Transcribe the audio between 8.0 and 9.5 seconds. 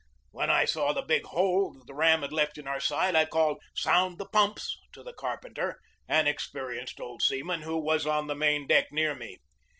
on the main deck near me.